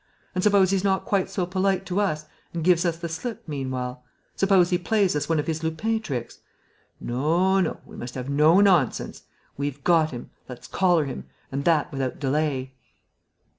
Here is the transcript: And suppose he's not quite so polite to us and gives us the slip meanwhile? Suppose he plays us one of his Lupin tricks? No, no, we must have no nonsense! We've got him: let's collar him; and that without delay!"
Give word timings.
And 0.33 0.43
suppose 0.43 0.71
he's 0.71 0.83
not 0.83 1.05
quite 1.05 1.29
so 1.29 1.45
polite 1.45 1.85
to 1.85 1.99
us 1.99 2.25
and 2.55 2.63
gives 2.63 2.85
us 2.85 2.97
the 2.97 3.07
slip 3.07 3.43
meanwhile? 3.47 4.03
Suppose 4.35 4.71
he 4.71 4.79
plays 4.79 5.15
us 5.15 5.29
one 5.29 5.37
of 5.37 5.45
his 5.45 5.61
Lupin 5.63 5.99
tricks? 5.99 6.39
No, 6.99 7.59
no, 7.59 7.81
we 7.85 7.95
must 7.95 8.15
have 8.15 8.27
no 8.27 8.59
nonsense! 8.61 9.25
We've 9.57 9.83
got 9.83 10.09
him: 10.09 10.31
let's 10.49 10.65
collar 10.67 11.05
him; 11.05 11.25
and 11.51 11.65
that 11.65 11.91
without 11.91 12.17
delay!" 12.19 12.73